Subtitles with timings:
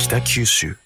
[0.00, 0.76] 北九州。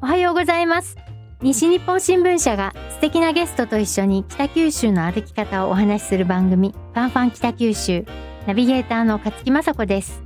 [0.00, 0.96] おはようございます。
[1.42, 8.06] 西日本新聞社が素敵なゲストと一緒に北九州の歩き方をお話しする番組ファンファン北九州
[8.46, 10.22] ナビゲーターの勝木雅子です、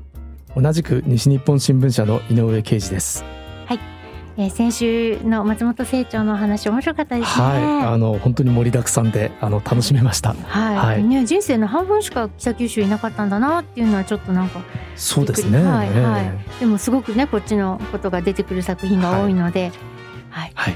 [0.54, 3.24] 同じく西日本新聞社の井上啓二です。
[4.36, 7.44] えー先週の松本清張のお話面白かったですね。
[7.44, 10.34] はい、あの本当に盛りだくさんであの楽しめました。
[10.34, 11.04] はい、はい。
[11.04, 14.60] ね人生の半分しか北九州いなかったんだなっていうのはちょっとなんか
[14.96, 15.62] そうですね。
[15.62, 16.24] はいはい。
[16.24, 16.60] ええ。
[16.60, 19.70] でもすごくねこっちのことが出てくる作品が多いので、
[20.30, 20.52] はい。
[20.54, 20.74] はい。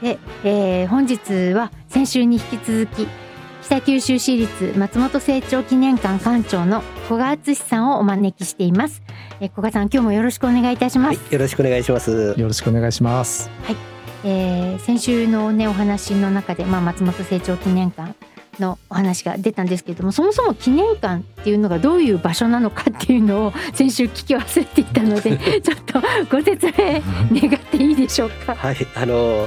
[0.00, 3.08] で、えー本日は先週に引き続き
[3.62, 9.02] 北九州市立松本清張記念館館長の古賀敦さんをお招きしています。
[9.40, 11.18] えー古賀さん今日もよろしくお願いいたします。
[11.18, 12.34] はい、よろしくお願いします。
[12.36, 13.50] よろしくお願いします。
[14.24, 18.14] えー先週のねお話の中で、まあ、松本清張記念館
[18.58, 26.00] のお話が出たんですけれどもそもそも記念館っていうのがどういう場所なのかっていうのを 先週聞き忘れていたので ちょっと
[26.30, 27.02] ご説明
[27.50, 28.54] 願っていいでしょうか？
[28.54, 29.46] はい、あの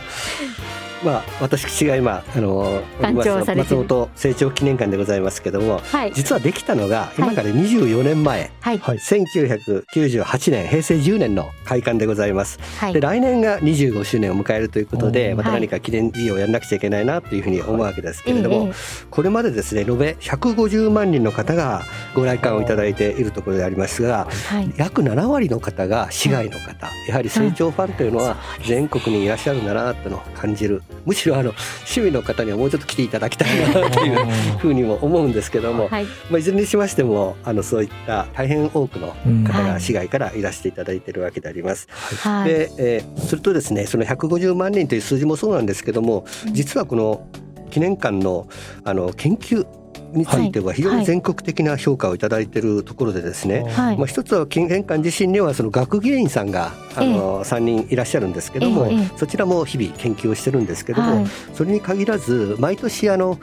[1.04, 8.98] まあ私が今あの松本清張記念館でございますけども、はい、実はできたのが今から24年前、はい、はい。
[8.98, 12.60] 1998年平成10年の開館でございます。
[12.80, 12.94] はい。
[12.94, 21.82] で、来年が25周年を迎えるということで、また何か記念事業をやらなくちゃいけないなというふうに思うわけですけれども、ええこれまでですね延べ150万人の方が
[22.14, 41.88] ご来館をいただいているところでありますが、はい、約7割の方が市外の方、やはり成長ファンというのは全国にいらっしゃるんだなというのを感じるむしろあの趣味の方にはもうちょっと来ていただきたいなというふうにも思うんですけども、はい、まあ、いずれにしましてもあのそういった大変多くのうん方はいが市外からいらしていただいているわけであります。
[42.22, 47.28] はい、で、えーそれとですねその150万人という数字もそうなんですけども実はこの
[47.70, 48.48] 記念館の
[48.84, 49.66] あの研究
[50.18, 53.98] については非常に全国的な評価をいただいているところでですね、はい。
[53.98, 61.28] まあ、一つは記念館自身にはその学芸員さんがあの3人いらっしゃるんですけども、えええそちらも日々研究をしてるんですけども、はい。
[61.54, 63.40] それに限らず毎年あの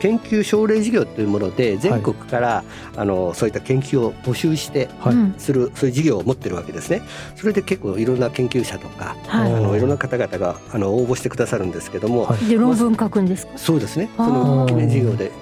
[0.00, 2.64] 研究奨励事業というもので全国から、
[2.96, 4.88] あのそういった研究を募集して
[5.36, 7.02] するそういう事業を持ってるわけですね。
[7.36, 9.52] それで結構いろんな研究者とか、はい。
[9.52, 12.46] あのいろんな方々があの応募してくださるんですけども、はい。
[12.46, 13.52] で論文書くんですか？
[13.56, 14.08] そうですね。
[14.16, 15.32] その記念事業で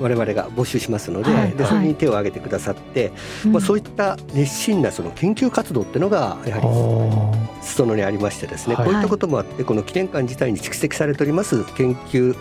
[0.00, 1.50] 我々が募集しますので、はい。
[1.52, 3.12] でそれに手を挙げてくださって、
[3.44, 8.84] うんまあそういった熱心なその研究活動っていうのがやはりあ裾野にありましてですね、はい。
[8.86, 12.36] こういったこともあってこの記念館自体に蓄積されております研究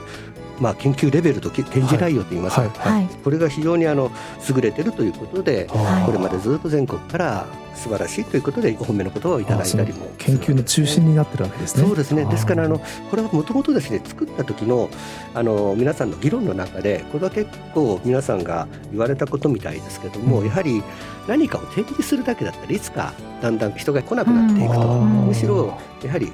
[0.60, 4.12] まあ研究レベルとき展示内容といいますか、はいはい、これが非常にあの
[4.50, 6.04] 優れてるということで、あ。
[6.06, 7.46] これまでずっと全国から
[7.76, 11.86] 素晴らしいということでお褒めの言葉をいただいたりも研究の中心になってるわけですね。
[11.86, 12.26] そうですね。
[12.26, 14.90] ですからあのーこれはもともとですね作った時の
[15.34, 20.48] あの皆さんの議論の中でこれは結構皆さんが言われたことみたいですけども、うん。
[20.48, 20.84] やはり
[21.28, 25.08] 何かを展示するだけだったらいつかだんだん人が来なくなっていくと、うん。
[25.28, 26.32] むしろやはり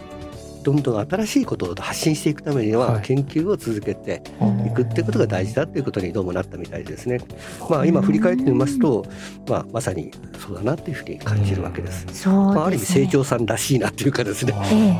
[0.63, 4.21] どんどん新しいことを発信していくためにははい研究を続けて
[4.65, 7.19] いくっていうことが大事だっていうことにどうもなったみたいですね。
[7.69, 9.05] まあ今振り返ってみますと、
[9.47, 12.05] まあまさにそうだなっていうふうに感じるわけです。
[12.13, 12.85] そうまあ、ある意味。
[12.85, 14.53] 成長さんらしいなっていうかですね、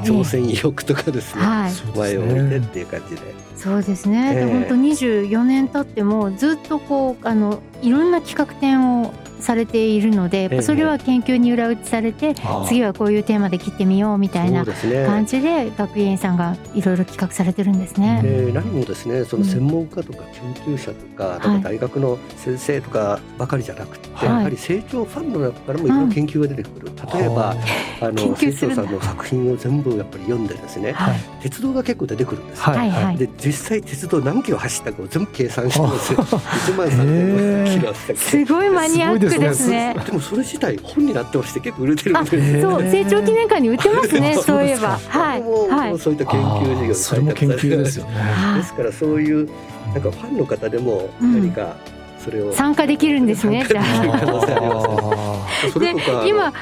[0.05, 3.21] 挑戦意欲とかですね、はい、そうです前をね向いてっていう感じで。
[3.55, 4.43] そうですね。
[4.45, 12.35] 本当24年経ってもずっとこうあのいろんな企画展をされているので、それは研究に裏打ちされて、
[12.67, 14.65] 次はこういうテーマで切ってみようみたいな。
[14.65, 18.21] 感じで学芸員さんがいろいろ企画されてるんですね。
[18.23, 24.29] で何もですねその専門家とか研究者とか,、か大学の先生とかばかりじゃなくて、はい。
[24.29, 27.55] やはり成長ファンの中からもいろいろ研究が出てくる、例えば
[28.01, 28.35] あ研の。
[28.35, 31.19] 成長さんの作品を全部やっぱり読んでですね、はい。
[31.41, 36.19] 鉄道が結構出てくるんですよ、はいで実際鉄道何キロ走ったかを全部計算してですよ。
[36.25, 39.95] 1万3000キロ走ったすごいマニアックですね。
[40.05, 44.35] でもそれ自体本になってまして結構売れてるんあ、でそう成長記念館に売ってますね。
[44.35, 45.99] そういえば、はいはい。
[45.99, 48.15] そういった研究事業にそれも研究ですよね。
[48.15, 49.49] はですからそういう
[49.93, 51.75] なんかファンの方でもうん何か
[52.23, 53.65] それを、参加できるんですね。
[53.67, 56.53] じゃあそれとかで今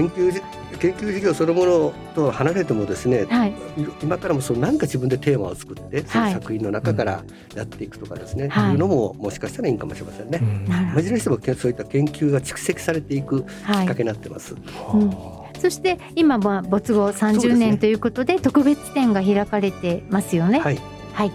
[0.00, 0.42] 研究じ
[0.78, 3.54] 研究事業そのものと離れてもですね、あ、はい、
[4.02, 7.22] 今からもそのなんか自分でテーマを作って、その作品の中から
[7.54, 10.38] やっていくとかですね、はいい、うのももしかしたらいいかもしれませんね。
[10.38, 14.00] ーうんなるほいずれにしてもそういった研究が蓄積されていくきっかけ。
[14.00, 14.54] になってます。
[14.94, 15.12] うん
[15.60, 20.60] そして今は没後30そうですね年ということで特別展が開かれてますよね。
[20.60, 20.78] はい。
[21.12, 21.32] はい。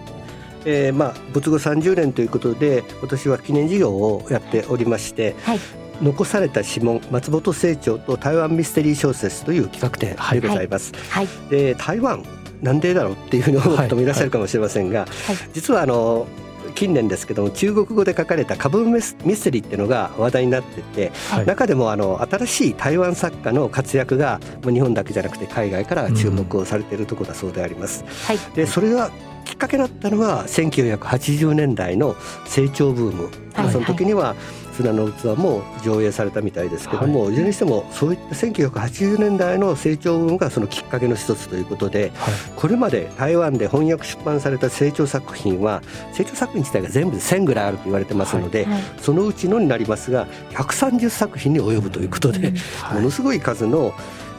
[0.66, 5.60] えーまあ没後30年ということで今年は記念事業をやっておりまして、はい
[6.02, 10.94] 残された指紋松本清張と台湾ミステリー小説という企画展でございます。
[11.10, 11.28] はい。
[11.50, 12.24] で台湾
[12.62, 15.10] なんでだろうっていうふうに思う方もいらっしゃるかもしれませんが、はい。
[15.54, 16.28] 実はあの
[16.74, 21.46] 近年ですけども中国語で書かれた「カブミスミステリー」っていうのが話題になってて、はい。
[21.46, 28.04] 中でもあの新しい台湾作家の活躍がもう日本だけじゃなくて海外から注目をされているところだそうであります。
[28.26, 28.40] はい。
[28.56, 29.12] でそれが
[29.46, 32.16] きっかけだったのは1980年代の
[32.46, 33.72] 成長ブーム、はい。
[33.72, 34.36] その時には
[34.76, 42.34] 砂の器も上映されたみたいですけども、い、ずれにしてもそういった1980年代の成長ブームがそのきっかけの一つということではい。
[42.56, 45.82] これまで台湾で翻訳出版された成長作品は
[46.14, 48.84] 成長作品自体が全部で1000ぐらいあると言われてますので、はい。
[49.02, 52.52] そのうちのになりますが130作品に及ぶということで、
[52.82, 52.96] はい。
[52.96, 53.94] ものすごい数の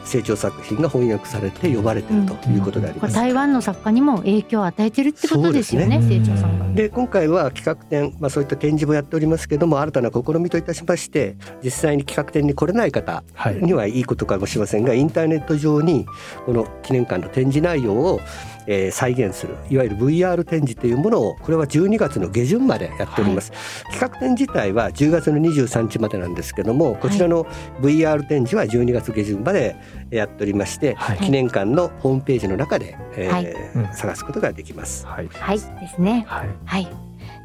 [0.07, 3.13] 成長作品が翻訳されて呼ばれているということであります。
[3.13, 6.67] これ台湾の作家にも影響を与えてるってことですよねそうですね成長さんが。
[6.73, 16.05] で今回は企画展、まあ、そういった展示もやっておりますけども新たな試みといたしまして実際に企画展に来れない方はいにはいいことかもしれませんがインターネット上に
[16.45, 18.21] この記念館の展示内容を、
[18.67, 23.51] えー再現するいわゆる VR 展示というものをこれは12月の下旬までやっております、
[23.91, 27.45] 企画展自体は10月の23日までなんですけどもこちらの
[27.81, 29.75] VR 展示は12月下旬まで
[30.11, 31.17] やっておりまして、はい。
[31.19, 33.45] 記念館のホームページの中で、えーはい。
[33.45, 35.05] うん探すことができます。
[35.05, 35.27] はい。
[35.27, 35.59] はい。
[35.59, 36.25] ですね。
[36.27, 36.49] はい。
[36.65, 36.87] はい。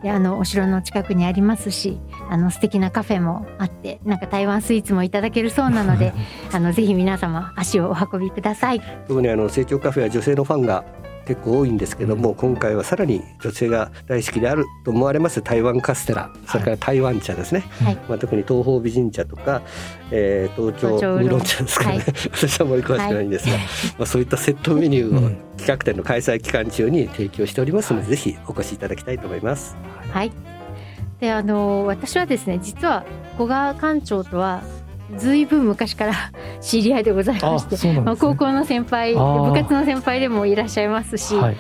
[0.03, 6.13] であのお城の近くにありますしあの素敵なカフェもあってなんか台湾スイーツもいただけるそうなので
[6.53, 8.83] あのぜひ皆様足をお運びください。
[9.07, 10.85] 特にあの成長カフェは女性のファンが
[11.27, 16.31] 結構多いんですけども、今回はさらに女性が大好きであると思われます台湾カステラ。
[16.47, 17.95] それから台湾茶ですね、はい。
[18.09, 19.63] まあ、特に東方美人茶とか、
[20.11, 22.05] えー、東京ウーロン茶ですかね、はい。
[22.33, 23.59] 私はあまり詳しくないんですが、ま
[24.01, 29.75] あ、そういったセットメニューをうん企画展の開催期間中に提供しておりますので、はいぜひお越しいただきたいと思います。
[30.11, 30.33] はい。
[31.19, 33.05] であの私はですね実は
[33.37, 34.63] 古賀館長とは
[35.17, 36.15] ずいぶん昔から
[36.61, 37.89] 知り合いでございまあして。
[37.93, 41.57] ねまあ高校の先輩部活の先輩でもいらっしゃいますし、はい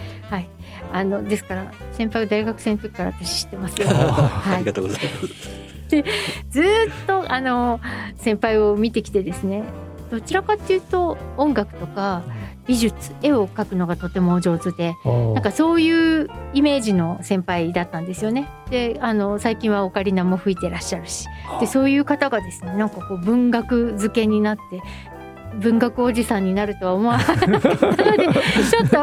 [0.95, 3.89] あのですから先輩は大学生の時から私知ってますよ。
[3.91, 5.27] あはい りがとうございます。
[6.51, 7.81] ずーっとあの
[8.17, 9.65] 先輩を見てきてですね
[10.11, 12.23] どちらかっていうと音楽とか
[12.67, 18.49] 美術絵を描くのがとてもお上手でななんかそういうイメージの先輩だったんですよね。
[18.71, 21.27] であの最近はオカリナも吹いてらっしゃるし。
[21.61, 24.81] でそういう方がですねなんかこう文学漬けになって
[25.59, 28.97] 文学おじさんになるとは思わなかったので ちょっと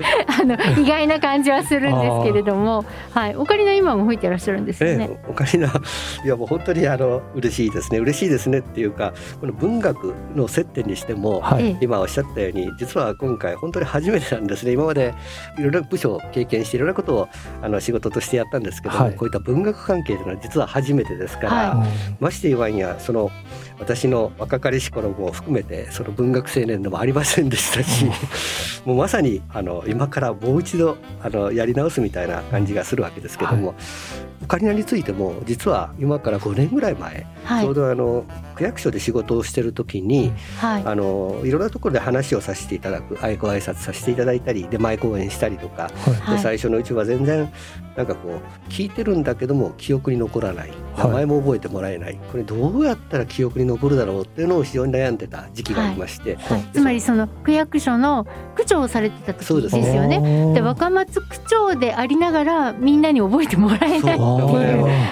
[0.40, 5.08] あの意外な感じはするんですけれども、はい、オカリナ今も吹いてらっしゃるんですよね。
[5.10, 5.68] ええ、おかしな
[6.24, 7.98] いやもう本当にあの嬉しいですね。
[7.98, 11.64] 嬉しいですねっていうかこの文学の接点にしても、はい。
[11.64, 14.72] ええ今おっしゃったように実は今回本当に初めてなんですね。
[14.72, 15.14] 今まで
[15.58, 17.28] いろいろな部署を経験していろんなことを
[17.62, 19.14] あの仕事としてやったんですけども、はい。
[19.14, 21.86] こういった文学関係というのは実は初めてですから、は
[22.20, 23.30] まして言わんやその
[23.80, 28.04] 私の若かりし頃も含めてその文学青年でもありませんでしたし、
[28.84, 33.74] もうまさにあの今からもう一度あのやり直すみたいな感じがするわけですけども、
[34.42, 37.64] オカリナについても実は今から5年ぐらい前、はい。
[37.64, 38.24] ちょうどあの
[38.54, 40.82] 区役所で仕事をしてる時に、はい。
[40.84, 46.14] あのいろんなところで話をさせていただくあいご挨拶させていただいたり出前講演したりとか、はい。
[46.14, 46.36] はい。
[46.36, 47.50] で最初のうちは全然
[47.96, 50.72] なんかこう聞いてるんだけども記憶に残らない。
[50.96, 51.12] 名はい。
[51.12, 60.18] 前も覚えてもらえない、これどうやったら記憶に残るだろうっていうのを非常に悩んでた時期がありまして、はい、つまりその区役所の区長をされてた時ですすよね。
[60.18, 60.54] ね。
[60.54, 64.18] で若松区長でありながらみんなに覚えてもらえないっていう。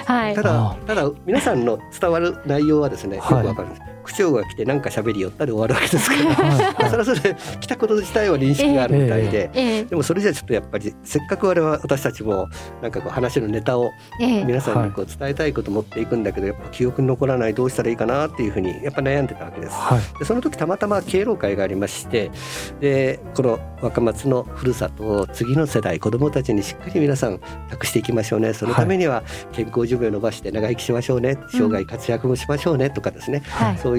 [0.05, 0.35] はい。
[0.35, 6.35] ただあただ皆さんの伝わる内容はですねよくはいわかるんです、区長が来て何か喋り寄ったで終わるわけですから。
[6.35, 6.89] はい。
[6.89, 9.51] それはそれで来たこと自体は認識があるみたいで。
[9.53, 9.83] ええ。
[9.83, 12.47] でもそれじゃちょっとやっぱりせっかく我々私たちも
[12.81, 14.43] なんかこう話のネタをええ。
[14.43, 19.73] 皆さんにこう伝えたいこと持っていくんだけどやっぱ記憶に残らないどうしたらいいかなっていうふうにやっぱ悩んでたわけです。
[19.73, 20.19] はい。
[20.19, 22.31] でその時たまたま敬老会がありまして
[22.79, 27.39] でこの若松のふるさとを次の世代子どもたちにしっかり皆さん
[27.69, 28.53] 託していきましょうね。
[28.53, 31.37] そのためには健康寿命を伸ばして長生きしましょうね。
[31.51, 32.89] 生涯活躍もしましょうね。
[32.89, 33.77] とかですね、はい。
[33.77, 33.98] そうい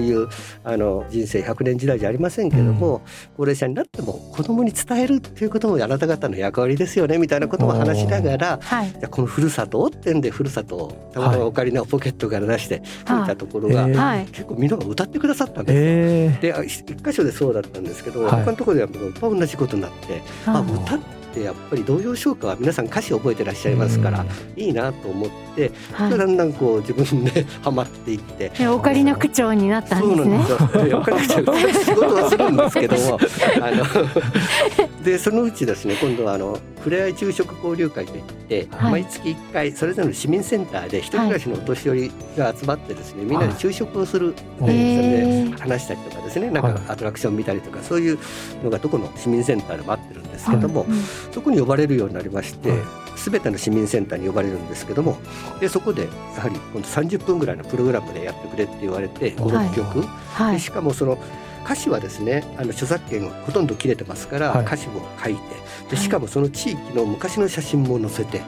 [0.63, 3.01] あの人生100年時代じゃありませんけども、
[3.37, 8.93] 高齢者になっても子どもに伝えるっていうこともあなた方の役割ですよねみたいなことも話しながらはい。
[9.09, 13.25] このふるさとをってんでふるさとをたまたまオカリナをポケットから出して吹い。
[13.25, 14.25] たところが、はい。
[14.27, 15.81] 結構みんなが歌ってくださったんですよ。
[15.83, 18.43] えであ一一箇所でそうだったんですけど、はい。
[18.43, 20.99] 他のところではもう同じことになって、ああ歌っ
[21.31, 26.17] ってやっぱり童謡唱歌は皆さん歌詞を覚えてらっしゃいますから、いいなと思って、はい。
[26.17, 28.49] だんだんこう自分で ハマっていって。
[28.49, 30.37] でオカリナ区長になったんそうですね。
[30.37, 30.85] なんですよ。
[30.85, 33.19] いやお金持ちは仕事はするんですけども、
[33.61, 33.85] あの
[35.03, 38.91] でそのうちですね、今度はあのふれあい昼食交流会といって、はい。
[38.91, 46.73] 毎月1回それぞれの市民センターで一人暮らしのお年寄りが集まってですね、みんなで昼食をする、はいでそれへーで話したりとかですね、なんはい。
[46.73, 48.17] かアトラクション見たりとかそういう
[48.63, 51.03] のがどこの市民センターでもあってるんですけども、うん。
[51.31, 52.79] そこに呼ばれるようになりましてはい。
[53.17, 55.17] すべての市民センターに呼ばれるんですけども
[55.59, 59.67] でそこでやはり今度30分ぐらいのプログラムでやってくれって言われてはい。
[59.69, 60.55] 56曲、はい。
[60.55, 61.17] でしかもその
[61.63, 64.65] 歌詞はですねあの著作権をほとんど切れてますから、はい。
[64.65, 65.41] 歌詞も書いて
[65.91, 68.43] でしかもその地域の昔の写真も載せてで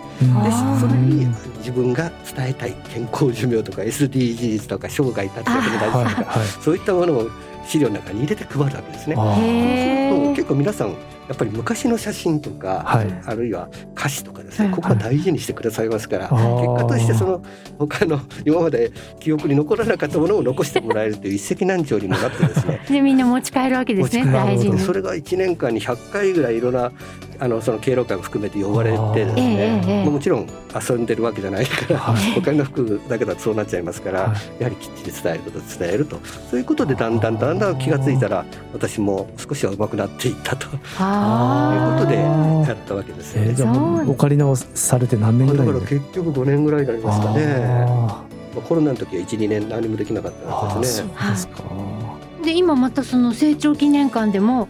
[0.80, 6.40] それに自分が伝えたい健康寿命とか SDGs とか生涯立つ役にはい立つとか。
[6.40, 6.48] はい。
[6.48, 7.30] そういったものを
[7.65, 9.15] 資料の中に入れて配るわけですね。
[9.15, 10.96] そうすると結構皆さん
[11.27, 13.22] やっぱり昔の写真とか、はい。
[13.25, 16.75] あるいは歌詞とかですね、うんここは大事にしてくださいますから、あー。
[16.75, 17.43] 結果としてその
[17.79, 22.82] 他の今まで記憶に残らなかったものを残してもらえるという一石何鳥にもなってですね。
[22.89, 24.77] で みんな持ち帰るわけですね大事に。
[24.77, 26.91] でそれが1年間に100回ぐらいいろんな
[27.40, 32.42] あのその敬老会も含めて呼ばれてですええね、もちろん遊んでるわけじゃないから、はい。
[32.42, 34.62] 他の服だけだとそうなっちゃいますから、はい。
[34.62, 40.68] やはりきっちり伝えること伝えるとそういうことでだんだんだんだん気がついたら私も少しは上手くなっていったと。
[40.68, 43.48] いうあことでやったわけですよね。
[43.50, 45.74] えーじゃあオカリナをされて何年ぐらいで？
[45.74, 47.46] だから結局5年ぐらいになりますかね。
[47.90, 48.24] あ
[48.56, 50.74] まあコロナの時は1、2年何もできなかったーあー。
[50.74, 51.13] そうですね。
[52.44, 54.68] で今またその成長記念館でも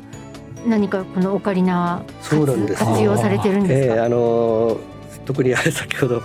[0.65, 2.81] 何かこのオカリナはそうなんです。
[2.81, 4.93] よ活用されてるんですか、ええあのー
[5.25, 6.21] 特にあれ先ほど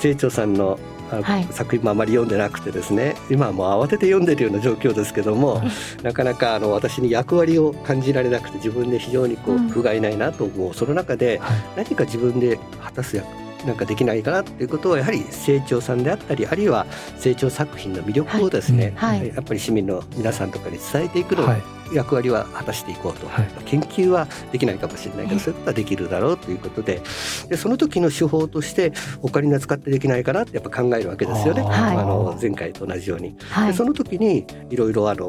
[0.00, 0.78] 清張さんの
[1.10, 1.44] あはい。
[1.50, 5.60] 作品もあまり読んでなくてですね今はもう慌てて読んでるような状況ですけども
[6.02, 9.68] なかなかあの私に役割を感じられなくて自分で非常にこううん。
[9.68, 11.58] 不甲斐ないなと思うその中ではい。
[11.76, 13.26] 何か自分で果たす役
[13.66, 16.86] なんかできないかなっていうことをやはり清張さんであったりあるいは
[17.20, 19.18] 清張作品の魅力をですね、はい。
[19.18, 19.28] はい。
[19.28, 23.48] やっぱり市民の皆さんとかに伝えていくのはい役割は果たしていこうと、はい。
[23.64, 27.00] 研究はできないかもしれないけええどそういうことはできるだろうということで。
[27.48, 28.92] でその時の手法として
[29.22, 31.96] オカリナ使ってできないかなってやっぱ考えるわけですよね、はい。
[31.96, 33.36] あの前回と同じように。
[33.50, 33.72] はい。
[33.72, 35.26] でその時にいろいろあの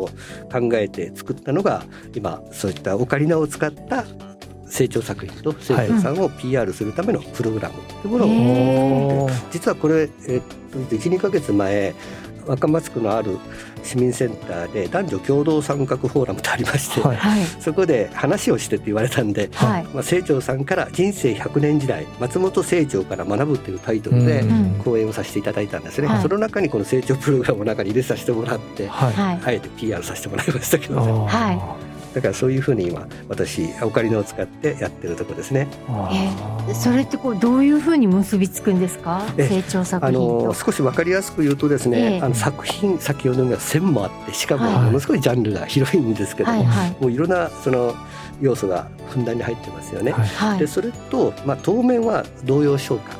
[0.51, 4.05] 考えて作ったのが今そういったオカリナを使った
[4.67, 8.35] 成長作品と成長さんを PR するためのプログラムというものを、へー。
[9.23, 11.95] おー実はこれ、えっと12ヶ月前
[12.49, 13.37] 若松区のある
[13.83, 17.17] 市民センターで男女共同参画フォーラムとありまして、はい。
[17.17, 17.45] はい。
[17.45, 19.83] そこで話をしてって言われたんで、はい。
[19.93, 29.13] まあ、清張さんから「人生100年時代松本清張から学ぶ」というタイトルでうん講演をさせていただいたんですね、はいその中にこの成長プログラムを中に入れさせてもらって、はい。
[29.13, 29.39] はい。
[29.45, 31.29] あえて PR させてもらいましたけど、ね、
[32.13, 35.67] だからそういうふうに今私オカリナを使ってやってるとこですね。
[35.87, 36.73] あー。
[36.73, 39.23] それってこうどういうふうに結びつくんですか？
[39.37, 40.45] え成長作あ品と。
[40.47, 42.21] の少し分かりやすく言うとですね、ええ。
[42.21, 44.85] あの作品先ほどの線もあってしかもはい。
[44.85, 46.95] ものすごいジャンルが広いんですけども、はいはい。
[46.99, 47.93] もういろんなその
[48.41, 50.11] 要素がふんだんに入ってますよね。
[50.11, 50.27] はい。
[50.27, 50.59] はい。
[50.59, 53.17] でそれと、まあ、当面は童謡唱歌、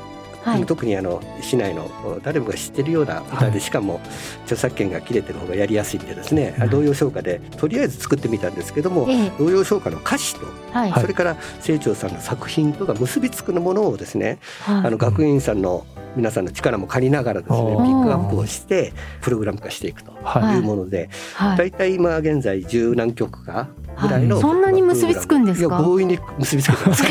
[0.53, 0.65] はい。
[0.65, 1.89] 特にあの市内の
[2.23, 3.61] 誰もが知ってるような歌で、はい。
[3.61, 3.99] しかも
[4.43, 6.69] 著作権が切れてる方がやりやすいんでですね、うん。
[6.69, 9.31] 童謡唱歌でとりあえず作ってみたんですけども、ええ。
[9.37, 11.01] 童謡唱歌の歌詞と、はいはい。
[11.01, 14.87] それから清張さんの作品とが結びつくものをですね、はい。
[14.87, 20.55] あの学院さんの皆さんの力も借りながらですね、ピックアップをしてプログラム化していくとはい。
[20.57, 21.57] いうもので、はい。
[21.57, 23.67] だいたい今現在十何曲か
[24.01, 24.41] ぐらいの、はい。
[24.41, 25.75] そんなに結びつくんですか？
[25.75, 27.03] いや強引に結びつけてます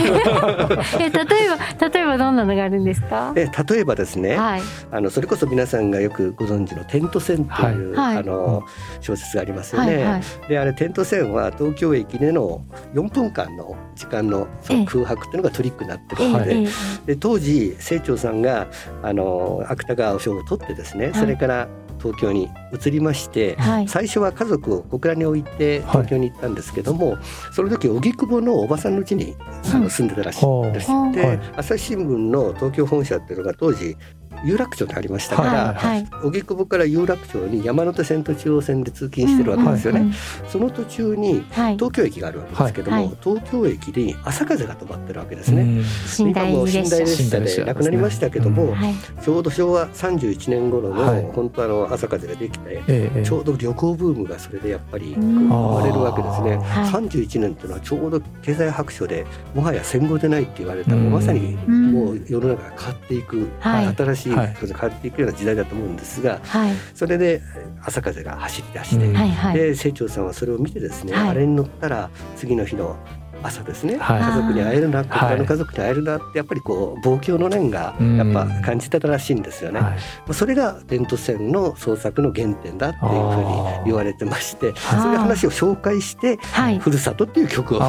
[0.99, 3.33] え例えば例えばどんなのがあるんですか？
[3.37, 4.63] え例えばですね、はい。
[4.91, 8.17] あのそれこそ皆さんがよくご存知の「テント線」という、はい。
[8.19, 8.63] あの
[9.01, 9.95] 小説がありますよね。
[9.97, 10.23] はいはい。
[10.49, 12.63] であれ「テント線」は東京駅での
[12.95, 14.47] 4分間の時間の
[14.87, 16.67] 空白っていうのがトリックになってるので,、
[17.07, 18.67] で当時清張さんが
[19.03, 21.15] あの芥川賞を取ってですね、い。
[21.15, 21.69] それから
[21.99, 23.89] 東京に移りまして、えはい。
[23.89, 27.19] 最初は家族を小倉に置いて東京に行ったんですけども、
[27.53, 30.91] その時荻窪のおばさんの家に住んでたらしいんです。
[30.91, 31.41] はあで、はい。
[31.57, 33.97] 朝日新聞の東京本社っていうのが当時
[34.45, 36.09] 有楽町にありましたから、はいはい。
[36.25, 40.01] 荻窪から有楽町に山手線と中央線で通勤してるわけですよね。
[40.01, 40.15] うんうん
[40.49, 41.75] その途中にはい。
[41.75, 43.17] 東京駅があるわけですけども、はいはい。
[43.23, 45.83] 東京駅に朝風が止まってるわけですね。
[46.19, 48.75] 今もう寝台列車で亡くなりましたけども、うん。
[48.75, 48.95] はい。
[49.23, 51.23] ちょうど昭和31年頃の、はい。
[51.35, 55.49] 本当あの朝風ができて、ちょうど旅行ブームがそれでやっぱりうん。
[55.49, 56.57] 生まれるわけですね。
[56.57, 56.93] はい。
[56.93, 61.11] 31年っていうのはちょうど経済白書でもはや戦後でないって言われた、うん。
[61.11, 63.95] まさにうんもう世の中が変わっていく、はい。
[63.97, 64.57] 新しいはい。
[64.61, 66.75] 変わっていくような時代だと思うんですがはい。
[66.95, 67.43] それで
[67.83, 69.13] 朝風が走り出して、うん。
[69.55, 71.29] で清張さんはそれを見てですね、はい。
[71.31, 72.97] あれに乗ったら次の日の
[73.43, 74.21] 朝ですね、はい。
[74.23, 75.39] 家族に会えるな、こちらはい。
[75.39, 79.81] の家族に会えるなってやっぱりこう望郷の念がうんやっぱ感じてたらしいんですよね。
[79.81, 79.95] は
[80.29, 80.35] い。
[80.35, 83.45] それが点と線の創作の原点だっていうふう
[83.81, 85.01] に言われてまして、はい。
[85.03, 87.81] そういう話を紹介してはい「ふるさと」っていう曲を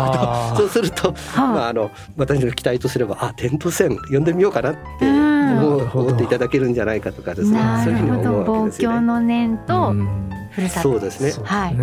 [0.56, 5.40] そうすると、まあ、はあの私の期待とすればあ点と線読んでみようかなってうん。
[5.60, 7.58] 思っていただけるんじゃないかとかですね。
[7.60, 8.96] なそういうふうに思うわけですよね。
[8.98, 10.92] 望郷の念とうんふるさと。
[10.92, 11.34] そうですね。
[11.46, 11.76] はい。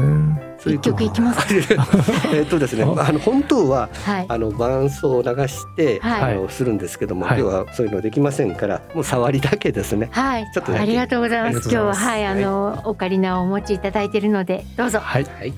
[0.71, 1.47] 一曲いきます
[2.35, 4.27] えっとですねあの本当ははい。
[4.29, 6.35] あの伴奏を流して、はい。
[6.35, 7.41] あのするんですけども、はい。
[7.41, 10.09] 今日はそういうのできませんからもう触りだけですね。
[10.13, 10.51] はい。
[10.53, 11.69] ちょっとありがとうございあます。
[11.69, 12.03] りがとうございます。
[12.03, 14.99] 今日ははいあのオカリナをお持ちいただいているのでどうぞ。
[15.01, 15.25] はい。
[15.39, 15.53] はい。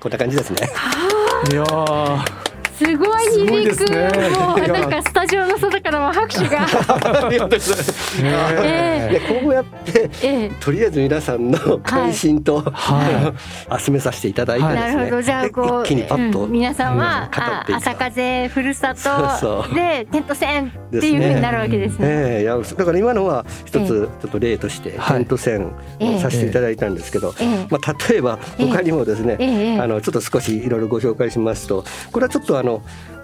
[0.00, 0.68] こんな感じですね。
[1.52, 2.45] いやー
[2.76, 4.10] すごい響くすね。
[4.36, 6.62] もうなんかスタジオの外からも拍手が。
[6.62, 8.22] ありがとうございます。
[8.22, 10.50] えいやこうやってええ。
[10.60, 13.32] とりあえず皆さんの関心と、は
[13.78, 14.94] 集めさせていただいてですね。
[14.94, 15.22] なるほど。
[15.22, 17.30] じゃあでこう一気にパッと、うん皆さんは、
[17.68, 22.06] うん朝風ふるさとでテント戦っていうふうになるわけですね。
[22.08, 25.16] ええいやだから今のは一えつちょっと例としてはい。
[25.18, 27.66] テント線をさせていただいたんですけど、ええ。
[27.70, 32.65] まあ、例えば他にもですね、あのちょっと少しいろいろご紹介しますとこれはちょっとあの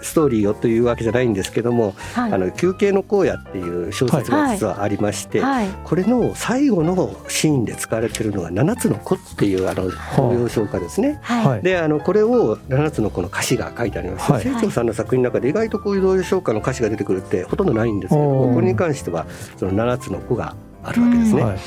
[0.03, 2.33] ストーリーをというわけじゃないんですけども「はい。
[2.33, 5.67] あの休憩の荒野」っていう小説が実はありまして、はい。
[5.83, 11.19] これの最後のシーンで使われているのが「七つの子」っていうあの童謡唱歌ですね。
[11.21, 11.47] はい。
[11.47, 11.61] はい。
[11.61, 14.41] であのこれを7つのこの歌詞が書いてあります、はい。
[14.41, 19.25] 清張さんの作品の中で意外とこういう童謡唱歌の歌詞が出てくるってほとんどないんですけどおーこれに関しては
[19.57, 21.43] その7つの子があるわけですね。
[21.43, 21.57] はい。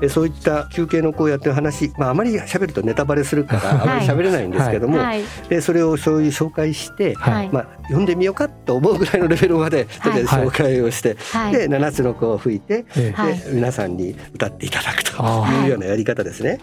[0.00, 5.22] でそういった休憩の荒野っていう話、まあ、あまり喋るとネタバレするからあまり喋れないんですけども、はい。
[5.48, 7.50] でそれをそういう紹介して、はい。
[7.50, 11.52] まあ、読んでみようかと思うぐらいのレベルまでとりあえず紹介をして、はい。
[11.52, 13.14] で7つの子を吹いて、で
[13.52, 15.22] 皆さんに歌っていただくと
[15.62, 16.58] いうようなやり方ですね。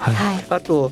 [0.49, 0.91] あと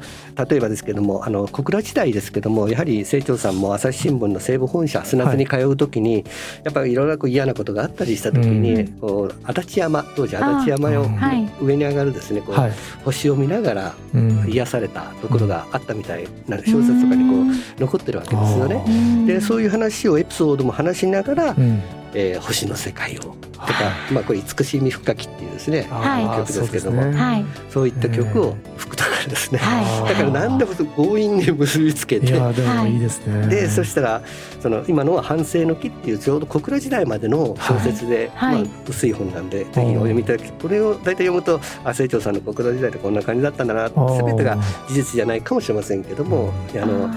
[0.50, 6.26] 例えばですけどもあの小倉時代ですけどもやはり清張さんも朝日新聞の西部本社砂津に通う時に、
[6.64, 8.88] やっぱりいろいろこう嫌なことがあったりした時に、うん。
[9.00, 11.50] こう足立山当時足立山をあはい。
[11.62, 12.72] 上に上がるですねこう、はい。
[13.04, 14.46] 星を見ながらうん。
[14.50, 17.42] 癒されたところがあったみたいな小説とかにこ
[17.78, 18.84] う残ってるわけですよね。
[18.88, 19.26] うん。
[19.26, 21.82] でそういう話をエピソードも話しながら、うん
[22.16, 27.18] えー星の世界をとか、まあ、これ慈しみ深きっていうですねはい曲ですけどもそうね。
[27.18, 27.46] はい。
[27.70, 30.10] そういった曲を吹くとかですね、はい。
[30.10, 33.48] だから何でも強引に結びつけいてやでもいいですね。
[33.48, 34.22] でそしたら
[34.62, 38.56] その今のは「反省の木」っていうちょうど小倉時代までの小説で、はい。
[38.56, 47.10] まあ、薄い本なんでぜひお読みいただきこれを大体読むとあ清張さんの小倉時代ってこんな感じだったんだな全てが事実じゃないかもしれませんけどもあの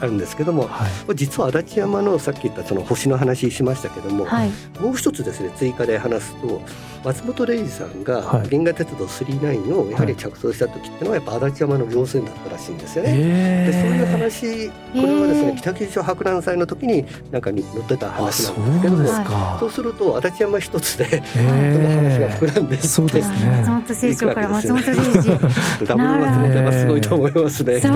[0.00, 1.16] あるんですけどもはい。
[1.16, 4.50] 実は足立山のさっき言ったその星の話しましたけども、はい。
[4.80, 6.60] もう一つですね追加で話すと
[7.04, 8.48] 松本零士さんがはい。
[8.48, 13.10] 銀河鉄道39をやはり着想した時っていうのはやっぱ足立山の稜線だったらしいんですよね。
[13.14, 23.36] えでそういうえ話これはですね、えー北九州博覧祭の時になんかに載ってたあ話そなんですけどもうですそかうすると足立山一つでえその話がえ膨らんでそうですね。
[23.66, 25.86] 松本清張から松本零士。
[25.86, 27.80] ダブル松本はすごいと思いますね。
[27.80, 27.92] そう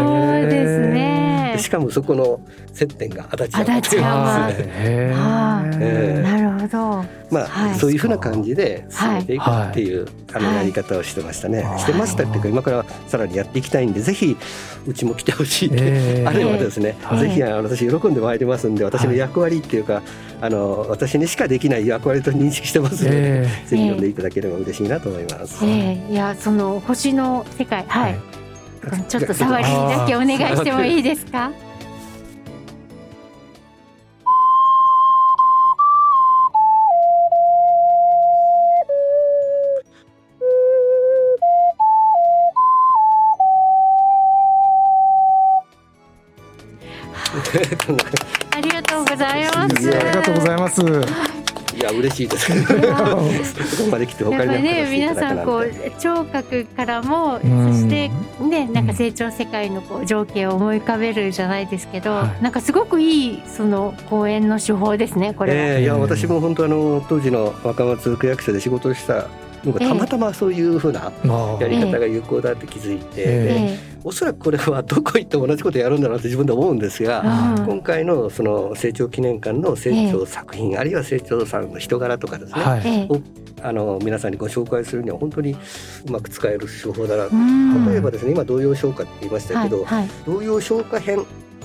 [0.50, 1.52] ですね。
[1.56, 2.40] でしかもそこの
[2.72, 4.52] 接点が足立山足立山。
[4.52, 4.78] というです
[5.78, 7.04] ねなるほど。
[7.30, 7.78] まあ、はい。
[7.78, 11.78] そういうふうな感じで進めていくっていう、あのはいやり方をしてましたね、はい。
[11.78, 14.36] してましたっていうか今からさらにやっていきたいんでぜひ
[14.86, 15.68] うちも来てほしい。
[15.68, 16.26] って、ええ。
[16.26, 17.20] あればですね、はい。
[17.20, 20.02] ぜひあの私喜んでまいりますんで私の役割っていうか、
[20.40, 25.64] あの私にしかできない役割と認識してますので、えぜひ読んでいただければ嬉しいなと思います。
[25.64, 26.12] ええ。
[26.12, 28.18] いやその星の世界えはい、
[29.08, 31.50] ちょっと触りだけお願いしてもいいですか？
[48.56, 49.82] ありがとうございます。
[49.82, 50.82] いやありがとうございます。
[51.78, 52.50] いや嬉しいです。
[52.50, 57.72] やここまで来て他にね皆さんこう聴覚からもうん。
[57.72, 58.10] そして
[58.42, 62.42] ねなんか成長世界のこう情景を思い浮かべるじゃないですけど、はい。
[62.42, 65.58] なんかすごくいいその講演の手法ですねこれは。
[65.58, 69.26] えーいや私も本当あの当時の若松区役所で仕事をした
[69.64, 82.82] のがたまたまそういうふうなあやり方が有効だって気づいて、ええおそらくこれはどこ行っても同じことやるんだろうって自分で思うんですが、うん今回のその成長記念館の成長作品、あるいは成長さんの人柄とかですね、はい。
[82.84, 83.12] ええ。
[83.12, 83.20] を
[83.62, 85.56] あの皆さんにご紹介するには本当に
[86.06, 87.86] うまく使える手法だな、うん。
[87.86, 90.08] 例えばですね今童謡唱歌って言いましたけど、はいはい。
[90.26, 91.24] 童謡唱歌編っ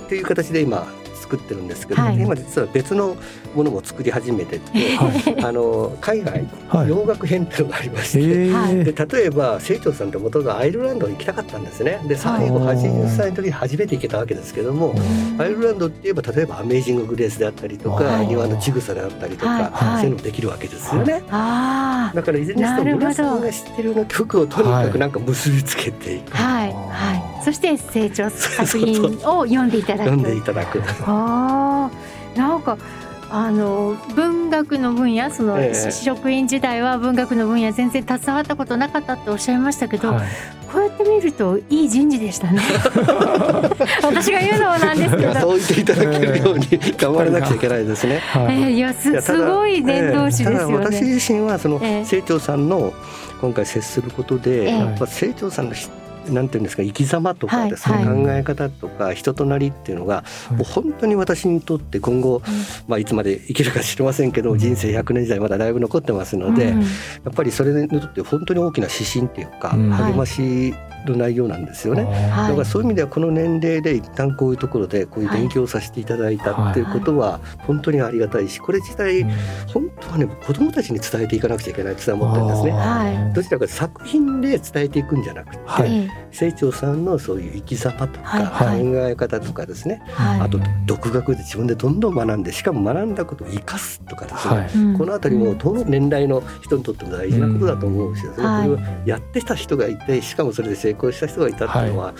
[0.09, 0.87] ていう形で今
[1.23, 2.15] 作ってるんですけど、はい。
[2.19, 3.15] 今実は別の
[3.55, 5.09] ものも作り始めてて、は
[5.47, 6.89] あの海外はい。
[6.89, 8.19] 洋楽編っていうのがありまして。
[8.49, 11.99] えはいえで例えば清張さんって元々アイルランドに行きたかったんですね。
[12.07, 14.93] で最後はい80歳の時に初めて行けたわけですけども
[15.37, 19.63] アイルランドって言えば例えば「アメイジング・グレース」であったりとかはい「庭のちぐさ」であったりとはい。
[19.65, 20.01] かはい。
[20.01, 21.23] そういうのもできるわけですよね。
[21.29, 24.89] だからいずれにしてもなるほど皆さんが知ってるような曲をとにかはい。
[24.89, 26.73] くなんか結びつけていく、はい。
[26.89, 30.09] はいそして成長作品を読んでいただく。
[30.09, 30.81] 読んでいただく。
[31.05, 32.77] あーなんか
[33.29, 35.91] あの文学の分野その、ええ。
[35.91, 40.27] 職員時代は文学の分野全然携わったことなかったっておっしゃいましたけど、はい。
[40.71, 42.61] こうやって見るといい人事でしたね。
[44.03, 48.19] 私が言うのもなんですけど、そう言っていただけるように頑張らなくちゃいけないですね。
[48.19, 48.45] はい。
[48.45, 51.13] えーいやすすごい伝道師ですええただよ私ね。
[51.13, 52.05] 自身はそのええ。
[52.07, 52.93] 清張さんの
[53.41, 54.77] 今回接することで、ええ。
[54.77, 55.87] やっぱ清張さんのひ
[56.29, 58.05] なんていうんですか生き様とかですね、はい。
[58.05, 60.53] はい考え方とか人となりっていうのが、はい。
[60.55, 62.41] もう本当に私にとって今後、
[62.87, 64.59] まあ、いつまで生きるか知りませんけど、うん。
[64.59, 66.81] 人生100年時代まだだいぶ残ってますので、うん。
[66.81, 66.87] や
[67.29, 69.89] っぱりそれにとって本当に大きな指針っていうか、うん。
[69.89, 70.73] 励まし
[71.05, 72.03] の内容なんですよね。
[72.03, 79.23] はいだからそういう意味ではこの年齢で一旦こういうところでこういう勉強をさせていただいたっていうことは本当にありがたいしこれ自体
[79.73, 82.71] 本当はね子どもたちに伝えていかなくちゃいけないって思ってるんですね。
[82.71, 83.33] はい。
[83.33, 85.91] どちらか作品で伝えていくんじゃなくて、はい。
[85.91, 90.41] ええ清張さんのそういう生き様とかはい考え方とかですね、はい。
[90.41, 94.73] あと独学で自分でどんどん学んでしかも学んだことを生かすとかですね、はい。
[94.73, 94.97] うん。
[94.97, 102.13] この辺りもどの年代の人にとっても大事なことだと思うんですよ、うんはやってた人がいてしかもそれで成功した人がいたっていうのは、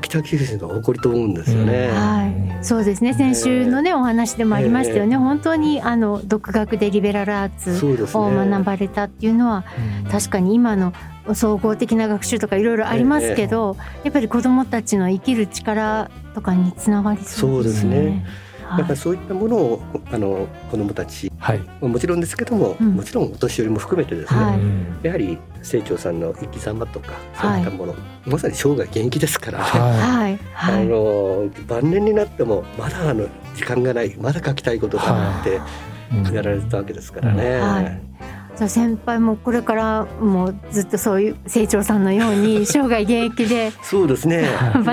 [0.00, 1.88] 北九州の誇りと思うんですよね。
[1.88, 2.26] は
[2.60, 3.14] い、そうですね。
[3.14, 7.84] 先週のねお話でもありましたよね、本当にあの独学でリベラルアーツ
[8.16, 8.54] をね。
[8.54, 9.64] 学ばれたっていうのは
[10.10, 10.92] 確かに今の
[11.32, 17.90] 総合的な学習とかいろいろありますけど、やっぱり子どもたちの生きる力とかにつながりそうですね。
[17.92, 18.26] そうですね。
[18.66, 18.78] はい。
[18.78, 21.60] だからそういったものをあの子どもたちはい。
[21.80, 22.94] もちろんですけども、うん。
[22.94, 24.56] もちろんお年寄りも含めてですね、は
[25.02, 25.06] い。
[25.06, 27.94] やはり清張さんの生き様とかそうはいいったもの、
[28.26, 30.38] まさに生涯現役ですから、ははい。
[30.54, 30.86] あはい。
[30.86, 35.60] の晩年になってもまだあの時間がないまだ書きたいことがあって
[36.30, 36.34] い。
[36.34, 37.58] やられてたわけですからね。
[37.60, 37.84] はい。
[37.84, 38.13] じゃあ
[38.56, 44.48] 先輩もこれからもずっとそういう成長さんのように生涯現役で そうですね。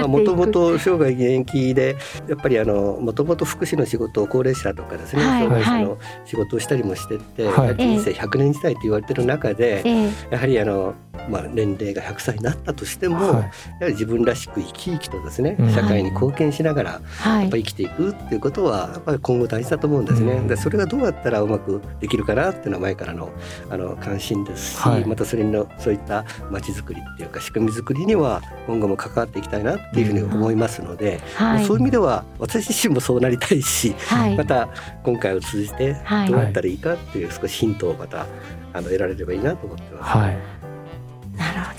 [0.08, 1.96] もともと生涯現役で
[2.28, 7.76] やっぱりあのもともと福祉の仕事を高齢者とかですね、はい障害者の仕事をしたりもしてって、はい。
[7.76, 10.10] 人生100年時代と言われてる中で、ええ。
[10.32, 10.94] やはりあの
[11.30, 13.28] まあ年齢が100歳になったとしても、はい。
[13.28, 13.50] やは
[13.82, 15.72] り自分らしく生き生きとですねうん。
[15.72, 17.42] 社会に貢献しながらはい。
[17.44, 20.34] やっぱり生きていくっていうことはやっぱり今後大事だと思うんですね。
[20.34, 20.48] うん。
[20.48, 23.30] でそれがどうやったらうまくできるかなっていうのは前からの
[23.70, 25.06] あの関心ですし、はい。
[25.06, 31.66] またそれのそういった街づくりっていうか仕組みづくりには今後も関わっていきたいなっていうふうに思いますので、はい。
[31.66, 34.36] そういう意味では私自身もそうなりたいし、はい。
[34.36, 34.70] また
[35.04, 36.30] 今回を通じてはい。
[36.30, 38.26] どうやったらいいかっていう少しヒントをまた
[38.74, 40.61] あの得られればいいなと思ってます。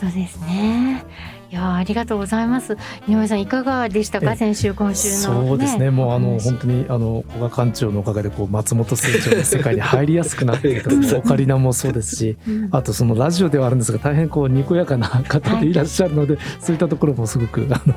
[0.07, 1.05] はいなるほどですね。
[1.51, 2.79] いやありがとうございます。
[3.07, 4.33] 井上さんいかがでしたか？
[4.33, 17.95] え先週今週の、ね、そうですねもうあの本当にあの古賀館長のおかげでこう松本清張の世界に入りやすくなっているありがとうございますオカリナもそうですしうんあとそのラジオではあるんですが大変こうにこやかな方でいらっしゃるので、そういったところもすごくあの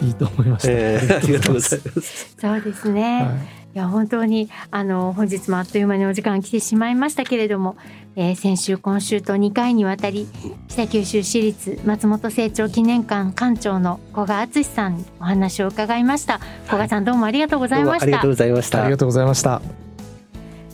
[0.00, 0.68] いいと思いました。
[0.70, 2.36] えーありがとうございます。
[2.38, 3.22] そうですね。
[3.22, 7.76] はいいや本当にあの本日もあっという間にお時間来てしまいましたけれども、
[8.16, 10.28] えー先週今週と2回にわたり
[10.68, 18.96] 北九州市立松本清張記念館館長の古賀敦さんにお話を伺いました古賀さんどうもありがとうございましたどうもありがとうございましたありが。
[18.98, 19.82] とうございました。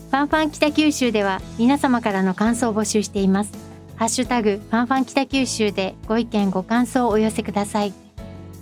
[0.09, 3.53] ファンファン北九州では皆様からの感想を募集しています。
[3.97, 8.08] ハッシュタグファンファン北九州でご意見ご感想をお寄せください。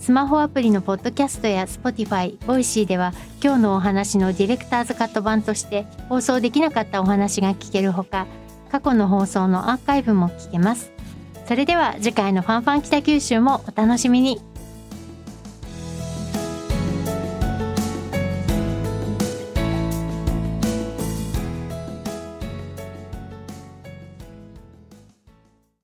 [0.01, 8.27] スマホアプリのポッドキャストや Spotify、OICY では今日のお話のディレクターズカット版として放送できなかったお話が聞けるほか
[8.71, 10.93] 過去の放送のアーカイブも聞けます。
[11.47, 14.41] それでは次回のファンファン北九州もお楽しみに。